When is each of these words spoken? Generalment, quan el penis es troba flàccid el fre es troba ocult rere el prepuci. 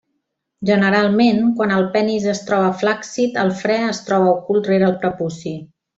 Generalment, 0.67 1.41
quan 1.59 1.73
el 1.75 1.85
penis 1.97 2.25
es 2.33 2.41
troba 2.49 2.73
flàccid 2.79 3.37
el 3.45 3.53
fre 3.61 3.77
es 3.91 4.03
troba 4.09 4.33
ocult 4.39 4.71
rere 4.75 4.89
el 4.89 4.97
prepuci. 5.05 5.55